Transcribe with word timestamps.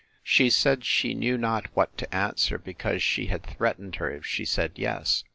She 0.23 0.49
said 0.49 0.83
she 0.83 1.13
knew 1.13 1.37
not 1.37 1.67
what 1.75 1.95
to 1.99 2.11
answer, 2.11 2.57
because 2.57 3.03
she 3.03 3.27
had 3.27 3.43
threatened 3.43 3.97
her 3.97 4.09
if 4.09 4.25
she 4.25 4.45
said 4.45 4.71
yes. 4.73 5.23